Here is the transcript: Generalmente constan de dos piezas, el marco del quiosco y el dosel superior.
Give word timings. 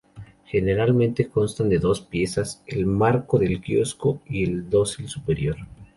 Generalmente 0.47 1.29
constan 1.29 1.69
de 1.69 1.77
dos 1.77 2.01
piezas, 2.01 2.63
el 2.65 2.87
marco 2.87 3.37
del 3.37 3.61
quiosco 3.61 4.19
y 4.25 4.43
el 4.45 4.67
dosel 4.67 5.07
superior. 5.07 5.57